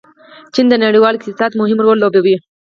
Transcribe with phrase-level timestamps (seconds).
[0.53, 2.35] چین د نړیوال اقتصاد مهم رول لوبوي.